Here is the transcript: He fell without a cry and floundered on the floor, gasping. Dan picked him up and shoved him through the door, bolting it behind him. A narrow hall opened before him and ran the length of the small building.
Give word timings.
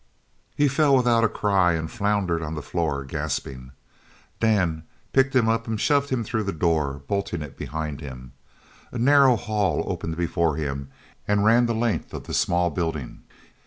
He 0.55 0.67
fell 0.67 0.95
without 0.95 1.23
a 1.23 1.29
cry 1.29 1.73
and 1.73 1.91
floundered 1.91 2.41
on 2.41 2.55
the 2.55 2.63
floor, 2.63 3.03
gasping. 3.05 3.71
Dan 4.39 4.81
picked 5.13 5.35
him 5.35 5.47
up 5.47 5.67
and 5.67 5.79
shoved 5.79 6.09
him 6.09 6.23
through 6.23 6.41
the 6.45 6.51
door, 6.51 7.03
bolting 7.07 7.43
it 7.43 7.55
behind 7.55 8.01
him. 8.01 8.33
A 8.91 8.97
narrow 8.97 9.35
hall 9.35 9.83
opened 9.85 10.17
before 10.17 10.55
him 10.55 10.89
and 11.27 11.45
ran 11.45 11.67
the 11.67 11.75
length 11.75 12.15
of 12.15 12.23
the 12.23 12.33
small 12.33 12.71
building. 12.71 13.21